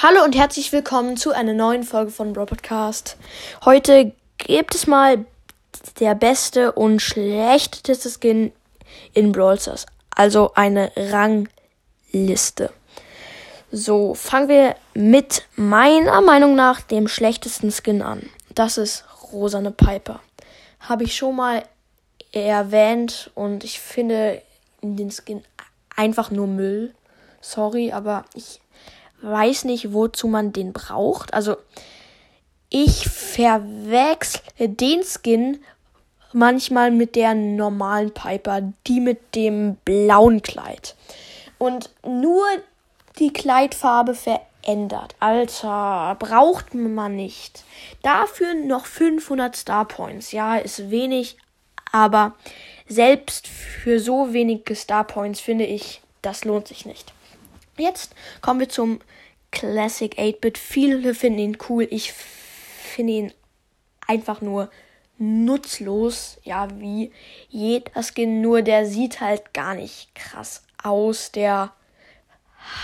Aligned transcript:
Hallo 0.00 0.22
und 0.22 0.36
herzlich 0.36 0.70
willkommen 0.70 1.16
zu 1.16 1.32
einer 1.32 1.54
neuen 1.54 1.82
Folge 1.82 2.12
von 2.12 2.32
Bro 2.32 2.46
Podcast. 2.46 3.16
Heute 3.64 4.12
gibt 4.36 4.76
es 4.76 4.86
mal 4.86 5.24
der 5.98 6.14
beste 6.14 6.70
und 6.70 7.02
schlechteste 7.02 8.08
Skin 8.08 8.52
in 9.12 9.32
Brawl 9.32 9.58
Stars. 9.58 9.86
Also 10.14 10.52
eine 10.54 10.92
Rangliste. 10.94 12.70
So, 13.72 14.14
fangen 14.14 14.48
wir 14.48 14.76
mit 14.94 15.42
meiner 15.56 16.20
Meinung 16.20 16.54
nach 16.54 16.80
dem 16.80 17.08
schlechtesten 17.08 17.72
Skin 17.72 18.00
an. 18.00 18.30
Das 18.54 18.78
ist 18.78 19.04
Rosane 19.32 19.72
Piper. 19.72 20.20
Habe 20.78 21.02
ich 21.02 21.16
schon 21.16 21.34
mal 21.34 21.64
erwähnt 22.30 23.32
und 23.34 23.64
ich 23.64 23.80
finde 23.80 24.42
den 24.80 25.10
Skin 25.10 25.42
einfach 25.96 26.30
nur 26.30 26.46
Müll. 26.46 26.94
Sorry, 27.40 27.90
aber 27.90 28.26
ich 28.34 28.60
weiß 29.22 29.64
nicht, 29.64 29.92
wozu 29.92 30.28
man 30.28 30.52
den 30.52 30.72
braucht. 30.72 31.34
Also 31.34 31.56
ich 32.70 33.08
verwechsle 33.08 34.68
den 34.68 35.02
Skin 35.02 35.60
manchmal 36.32 36.90
mit 36.90 37.16
der 37.16 37.34
normalen 37.34 38.12
Piper, 38.12 38.72
die 38.86 39.00
mit 39.00 39.34
dem 39.34 39.76
blauen 39.84 40.42
Kleid. 40.42 40.94
Und 41.58 41.90
nur 42.06 42.44
die 43.18 43.32
Kleidfarbe 43.32 44.14
verändert. 44.14 45.16
Alter, 45.18 46.16
braucht 46.18 46.74
man 46.74 47.16
nicht. 47.16 47.64
Dafür 48.02 48.54
noch 48.54 48.86
500 48.86 49.56
Star 49.56 49.86
Points. 49.86 50.32
Ja, 50.32 50.56
ist 50.56 50.90
wenig, 50.90 51.36
aber 51.90 52.34
selbst 52.86 53.48
für 53.48 53.98
so 53.98 54.32
wenige 54.32 54.74
Star 54.76 55.04
Points 55.04 55.40
finde 55.40 55.64
ich, 55.64 56.00
das 56.22 56.44
lohnt 56.44 56.68
sich 56.68 56.86
nicht. 56.86 57.12
Jetzt 57.78 58.14
kommen 58.40 58.60
wir 58.60 58.68
zum 58.68 59.00
Classic 59.50 60.12
8-Bit. 60.18 60.58
Viele 60.58 61.14
finden 61.14 61.38
ihn 61.38 61.58
cool. 61.68 61.86
Ich 61.90 62.12
finde 62.12 63.12
ihn 63.12 63.32
einfach 64.06 64.40
nur 64.40 64.70
nutzlos. 65.18 66.38
Ja, 66.44 66.68
wie 66.80 67.12
jeder 67.48 68.02
Skin. 68.02 68.40
Nur 68.40 68.62
der 68.62 68.86
sieht 68.86 69.20
halt 69.20 69.54
gar 69.54 69.74
nicht 69.74 70.14
krass 70.14 70.62
aus. 70.82 71.32
Der 71.32 71.72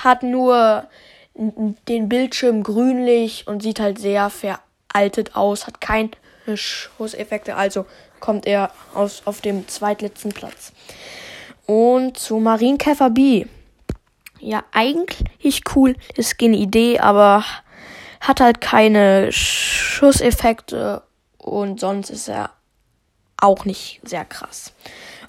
hat 0.03 0.23
nur 0.23 0.89
den 1.35 2.09
Bildschirm 2.09 2.63
grünlich 2.63 3.47
und 3.47 3.63
sieht 3.63 3.81
halt 3.81 3.99
sehr 3.99 4.31
veraltet 4.31 5.37
aus. 5.37 5.67
Hat 5.67 5.81
keine 5.81 6.11
Schusseffekte. 6.55 7.57
Also 7.57 7.87
kommt 8.21 8.47
er 8.47 8.71
aus, 8.95 9.23
auf 9.27 9.41
dem 9.41 9.69
zweitletzten 9.69 10.33
Platz. 10.33 10.73
Und 11.67 12.19
zu 12.19 12.39
Marienkäfer 12.39 13.11
B 13.11 13.47
ja 14.45 14.65
eigentlich 14.73 15.63
cool, 15.75 15.97
ist 16.17 16.41
eine 16.41 16.57
Idee, 16.57 17.01
aber 17.01 17.45
hat 18.21 18.41
halt 18.41 18.61
keine 18.61 19.33
Schusseffekte 19.33 21.03
und 21.39 21.81
sonst 21.81 22.11
ist 22.11 22.29
er 22.29 22.51
auch 23.37 23.65
nicht 23.65 24.01
sehr 24.05 24.25
krass. 24.25 24.73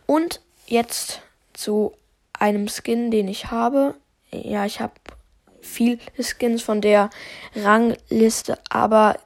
Und 0.06 0.42
jetzt 0.68 1.22
zu 1.54 1.94
einem 2.34 2.68
Skin, 2.68 3.12
den 3.12 3.28
ich 3.28 3.52
habe. 3.52 3.96
Ja, 4.32 4.66
ich 4.66 4.80
habe 4.80 4.94
viele 5.62 5.98
Skins 6.20 6.62
von 6.62 6.82
der 6.82 7.10
Rangliste, 7.56 8.58
aber 8.70 9.18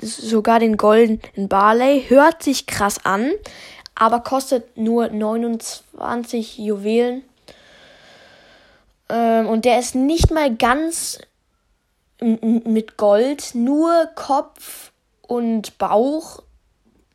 sogar 0.00 0.58
den 0.58 0.76
goldenen 0.76 1.48
Barley 1.48 2.04
hört 2.08 2.42
sich 2.42 2.66
krass 2.66 3.04
an, 3.04 3.32
aber 3.94 4.20
kostet 4.20 4.76
nur 4.78 5.08
29 5.08 6.58
Juwelen 6.58 7.22
ähm, 9.10 9.48
und 9.48 9.64
der 9.64 9.78
ist 9.78 9.94
nicht 9.94 10.30
mal 10.30 10.54
ganz 10.54 11.18
mit 12.20 12.96
Gold, 12.96 13.54
nur 13.54 14.08
Kopf 14.14 14.92
und 15.22 15.78
Bauch. 15.78 16.42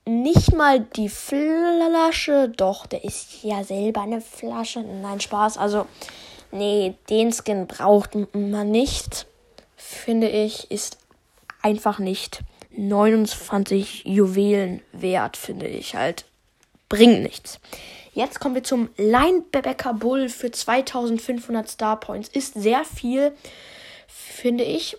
Nicht 0.05 0.53
mal 0.53 0.79
die 0.79 1.09
Flasche. 1.09 2.49
Doch, 2.49 2.86
der 2.86 3.03
ist 3.03 3.43
ja 3.43 3.64
selber 3.64 4.02
eine 4.02 4.21
Flasche. 4.21 4.81
Nein, 4.81 5.20
Spaß. 5.20 5.58
Also, 5.58 5.87
nee, 6.52 6.95
den 7.09 7.31
Skin 7.31 7.67
braucht 7.67 8.11
man 8.33 8.71
nicht. 8.71 9.25
Finde 9.75 10.30
ich, 10.30 10.70
ist 10.71 10.97
einfach 11.61 11.99
nicht 11.99 12.41
29 12.77 14.03
Juwelen 14.05 14.81
wert, 14.91 15.37
finde 15.37 15.67
ich 15.67 15.95
halt. 15.95 16.25
Bringt 16.89 17.23
nichts. 17.23 17.59
Jetzt 18.15 18.39
kommen 18.39 18.55
wir 18.55 18.64
zum 18.64 18.87
Linebacker 18.95 19.93
Bull 19.93 20.30
für 20.30 20.49
2500 20.49 21.67
Star 21.67 21.99
Points. 21.99 22.30
Ist 22.30 22.53
sehr 22.53 22.86
viel, 22.86 23.33
finde 24.08 24.64
ich. 24.64 24.95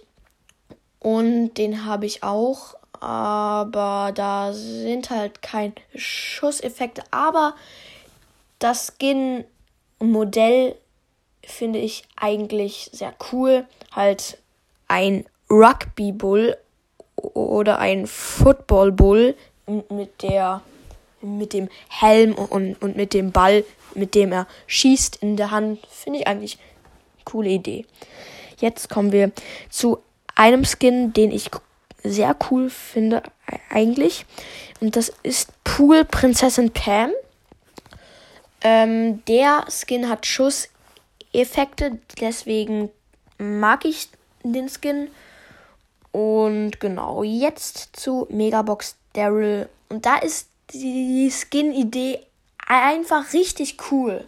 Und 1.00 1.54
den 1.54 1.86
habe 1.86 2.04
ich 2.04 2.22
auch. 2.22 2.74
Aber 3.00 4.12
da 4.14 4.52
sind 4.52 5.08
halt 5.08 5.40
keine 5.40 5.72
Schusseffekte. 5.94 7.04
Aber 7.10 7.54
das 8.58 8.92
Skin-Modell 8.98 10.76
finde 11.42 11.78
ich 11.78 12.04
eigentlich 12.16 12.90
sehr 12.92 13.14
cool. 13.32 13.66
Halt 13.92 14.36
ein 14.88 15.24
Rugby 15.48 16.12
Bull 16.12 16.58
oder 17.16 17.78
ein 17.78 18.06
Football 18.06 18.92
Bull 18.92 19.34
mit 19.88 20.22
der 20.22 20.60
mit 21.26 21.52
dem 21.52 21.68
Helm 21.88 22.34
und, 22.34 22.80
und 22.82 22.96
mit 22.96 23.14
dem 23.14 23.32
Ball, 23.32 23.64
mit 23.94 24.14
dem 24.14 24.32
er 24.32 24.46
schießt 24.66 25.16
in 25.16 25.36
der 25.36 25.50
Hand. 25.50 25.80
Finde 25.90 26.20
ich 26.20 26.26
eigentlich 26.26 26.58
eine 26.58 27.24
coole 27.24 27.50
Idee. 27.50 27.84
Jetzt 28.58 28.88
kommen 28.88 29.12
wir 29.12 29.32
zu 29.68 29.98
einem 30.34 30.64
Skin, 30.64 31.12
den 31.12 31.30
ich 31.30 31.50
sehr 32.02 32.36
cool 32.50 32.70
finde 32.70 33.22
eigentlich. 33.70 34.24
Und 34.80 34.96
das 34.96 35.12
ist 35.22 35.50
Pool 35.64 36.04
Prinzessin 36.04 36.70
Pam. 36.70 37.10
Ähm, 38.62 39.24
der 39.26 39.66
Skin 39.68 40.08
hat 40.08 40.26
Schusseffekte, 40.26 41.98
deswegen 42.20 42.90
mag 43.38 43.84
ich 43.84 44.08
den 44.42 44.68
Skin. 44.68 45.08
Und 46.12 46.80
genau, 46.80 47.22
jetzt 47.22 47.90
zu 47.92 48.26
Megabox 48.30 48.96
Daryl. 49.12 49.68
Und 49.88 50.06
da 50.06 50.16
ist 50.16 50.48
die 50.72 51.30
Skin-Idee 51.30 52.20
einfach 52.66 53.32
richtig 53.32 53.76
cool. 53.90 54.26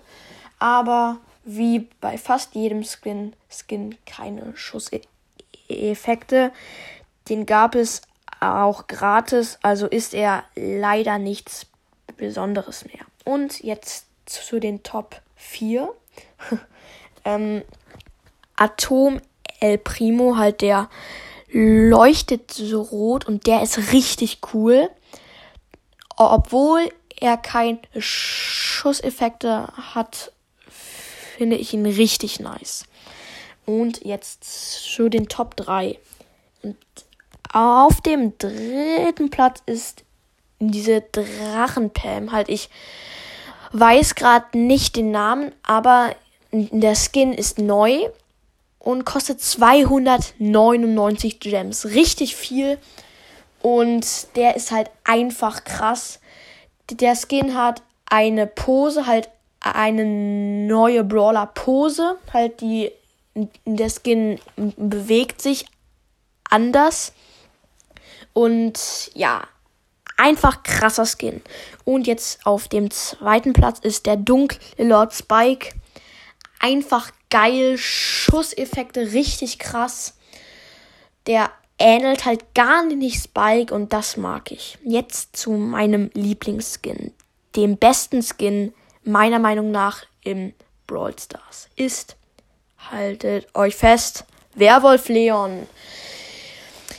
Aber 0.59 1.19
wie 1.45 1.89
bei 2.01 2.19
fast 2.19 2.55
jedem 2.55 2.85
Skin, 2.85 3.35
Skin 3.51 3.97
keine 4.07 4.57
Schusseffekte. 4.57 6.53
Den 7.29 7.47
gab 7.47 7.75
es 7.75 8.03
auch 8.41 8.87
gratis, 8.87 9.59
also 9.63 9.87
ist 9.87 10.15
er 10.15 10.45
leider 10.55 11.19
nichts 11.19 11.67
Besonderes 12.17 12.85
mehr. 12.85 13.05
Und 13.25 13.63
jetzt 13.63 14.07
zu 14.27 14.61
den 14.61 14.83
Top 14.83 15.21
4. 15.37 15.93
ähm, 17.25 17.63
Atom 18.57 19.21
El 19.61 19.79
Primo, 19.79 20.37
halt 20.37 20.61
der 20.61 20.89
leuchtet 21.51 22.51
so 22.51 22.83
rot 22.83 23.27
und 23.27 23.47
der 23.47 23.63
ist 23.63 23.93
richtig 23.93 24.41
cool 24.53 24.91
obwohl 26.19 26.89
er 27.21 27.37
keine 27.37 27.81
Schusseffekte 27.97 29.69
hat, 29.95 30.33
finde 31.37 31.57
ich 31.57 31.73
ihn 31.73 31.87
richtig 31.87 32.41
nice. 32.41 32.85
Und 33.67 34.05
jetzt 34.05 34.45
zu 34.95 35.09
den 35.09 35.29
Top 35.29 35.57
3. 35.57 35.99
Und 36.63 36.77
auf 37.53 38.01
dem 38.01 38.37
dritten 38.39 39.31
Platz 39.31 39.63
ist 39.67 40.05
diese 40.59 41.03
Drachenpam. 41.03 42.33
Halt, 42.33 42.49
ich 42.49 42.69
weiß 43.73 44.15
gerade 44.15 44.59
nicht 44.59 44.97
den 44.97 45.11
Namen, 45.11 45.53
aber 45.63 46.15
der 46.51 46.97
Skin 46.97 47.33
ist 47.33 47.59
neu 47.59 48.09
und 48.79 49.05
kostet 49.05 49.41
299 49.41 51.41
Gems. 51.41 51.87
Richtig 51.87 52.37
viel. 52.37 52.79
Und 53.63 54.37
der 54.37 54.57
ist 54.57 54.71
halt 54.71 54.91
einfach 55.05 55.65
krass. 55.65 56.21
Der 56.91 57.17
Skin 57.17 57.55
hat 57.55 57.83
eine 58.07 58.47
Pose, 58.47 59.07
halt 59.07 59.29
eine 59.61 60.05
neue 60.05 61.05
Brawler-Pose. 61.05 62.19
Halt 62.33 62.61
die, 62.61 62.93
der 63.65 63.91
Skin 63.91 64.41
bewegt 64.57 65.43
sich 65.43 65.67
anders. 66.49 67.13
Und 68.33 69.11
ja, 69.15 69.43
einfach 70.17 70.63
krasser 70.63 71.07
Skin. 71.07 71.43
Und 71.85 72.07
jetzt 72.07 72.47
auf 72.47 72.69
dem 72.69 72.91
zweiten 72.91 73.53
Platz 73.53 73.79
ist 73.81 74.07
der 74.07 74.17
dunkle 74.17 74.61
Lord 74.79 75.15
Spike. 75.15 75.75
Einfach 76.61 77.11
geil, 77.31 77.77
Schusseffekte 77.79 79.13
richtig 79.13 79.59
krass. 79.59 80.15
Der 81.27 81.51
ähnelt 81.79 82.25
halt 82.25 82.55
gar 82.55 82.85
nicht 82.85 83.23
Spike 83.23 83.73
und 83.75 83.93
das 83.93 84.17
mag 84.17 84.51
ich. 84.51 84.79
Jetzt 84.85 85.37
zu 85.37 85.53
meinem 85.53 86.11
Lieblingsskin. 86.15 87.13
Dem 87.57 87.77
besten 87.77 88.23
Skin 88.23 88.75
meiner 89.05 89.39
Meinung 89.39 89.71
nach 89.71 90.05
im 90.23 90.53
Brawl 90.87 91.15
Stars 91.19 91.69
ist, 91.77 92.17
haltet 92.91 93.47
euch 93.55 93.77
fest, 93.77 94.25
Werwolf 94.55 95.09
Leon. 95.09 95.67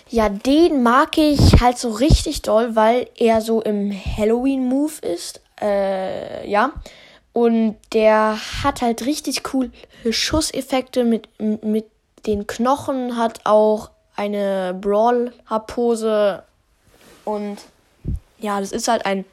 Ja, 0.10 0.30
den 0.30 0.82
mag 0.82 1.18
ich 1.18 1.60
halt 1.60 1.78
so 1.78 1.92
richtig 1.92 2.42
doll, 2.42 2.76
weil 2.76 3.08
er 3.16 3.42
so 3.42 3.62
im 3.62 3.92
Halloween-Move 3.92 4.94
ist. 5.02 5.42
Äh, 5.62 6.50
ja. 6.50 6.72
Und 7.32 7.78
der 7.94 8.40
hat 8.64 8.82
halt 8.82 9.06
richtig 9.06 9.44
coole 9.44 9.72
Schusseffekte 10.10 11.04
mit, 11.04 11.30
mit 11.40 11.86
den 12.26 12.48
Knochen, 12.48 13.18
hat 13.18 13.42
auch 13.46 13.92
eine 14.20 14.78
Brawl-Pose. 14.80 16.44
Und 17.24 17.58
ja, 18.38 18.60
das 18.60 18.74
ist 18.74 18.90
halt 18.90 19.06
ein 19.06 19.24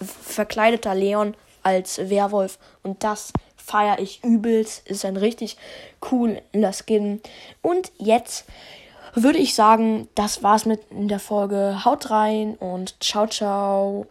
verkleideter 0.00 0.94
Leon 0.94 1.34
als 1.64 1.98
Werwolf. 2.08 2.58
Und 2.84 3.02
das 3.02 3.32
feiere 3.56 3.98
ich 3.98 4.22
übelst. 4.22 4.86
Ist 4.86 5.04
ein 5.04 5.16
richtig 5.16 5.56
cooler 5.98 6.72
Skin. 6.72 7.20
Und 7.60 7.90
jetzt 7.98 8.44
würde 9.14 9.38
ich 9.38 9.56
sagen, 9.56 10.08
das 10.14 10.44
war's 10.44 10.64
mit 10.64 10.80
der 10.90 11.18
Folge. 11.18 11.84
Haut 11.84 12.10
rein 12.10 12.54
und 12.54 13.02
ciao, 13.02 13.26
ciao. 13.26 14.04